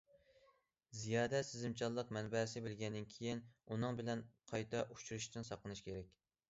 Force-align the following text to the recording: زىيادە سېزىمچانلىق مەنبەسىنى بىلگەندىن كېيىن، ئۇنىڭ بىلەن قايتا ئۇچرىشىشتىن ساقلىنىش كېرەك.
زىيادە 1.01 1.41
سېزىمچانلىق 1.49 2.13
مەنبەسىنى 2.17 2.65
بىلگەندىن 2.69 3.07
كېيىن، 3.15 3.45
ئۇنىڭ 3.69 4.01
بىلەن 4.01 4.27
قايتا 4.55 4.87
ئۇچرىشىشتىن 4.89 5.51
ساقلىنىش 5.53 5.89
كېرەك. 5.91 6.15